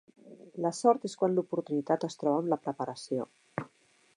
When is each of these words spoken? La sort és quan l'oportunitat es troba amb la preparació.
La 0.65 0.71
sort 0.77 1.05
és 1.09 1.15
quan 1.23 1.35
l'oportunitat 1.39 2.07
es 2.09 2.17
troba 2.23 2.41
amb 2.45 2.53
la 2.55 2.59
preparació. 2.65 3.29